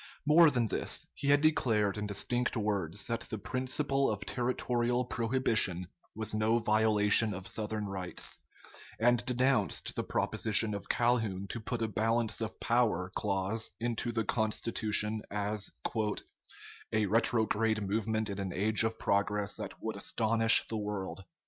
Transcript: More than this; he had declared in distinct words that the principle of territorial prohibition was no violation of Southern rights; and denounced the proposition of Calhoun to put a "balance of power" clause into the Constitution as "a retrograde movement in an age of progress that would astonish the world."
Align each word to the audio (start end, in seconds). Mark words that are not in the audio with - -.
More 0.25 0.49
than 0.49 0.65
this; 0.65 1.05
he 1.13 1.27
had 1.27 1.41
declared 1.41 1.95
in 1.95 2.07
distinct 2.07 2.57
words 2.57 3.05
that 3.05 3.19
the 3.29 3.37
principle 3.37 4.09
of 4.09 4.25
territorial 4.25 5.05
prohibition 5.05 5.89
was 6.15 6.33
no 6.33 6.57
violation 6.57 7.35
of 7.35 7.47
Southern 7.47 7.85
rights; 7.85 8.39
and 8.99 9.23
denounced 9.27 9.95
the 9.95 10.03
proposition 10.03 10.73
of 10.73 10.89
Calhoun 10.89 11.47
to 11.49 11.59
put 11.59 11.83
a 11.83 11.87
"balance 11.87 12.41
of 12.41 12.59
power" 12.59 13.11
clause 13.13 13.73
into 13.79 14.11
the 14.11 14.25
Constitution 14.25 15.21
as 15.29 15.69
"a 16.91 17.05
retrograde 17.05 17.83
movement 17.87 18.27
in 18.31 18.39
an 18.39 18.51
age 18.53 18.83
of 18.83 18.97
progress 18.97 19.55
that 19.57 19.83
would 19.83 19.95
astonish 19.95 20.65
the 20.67 20.77
world." 20.77 21.25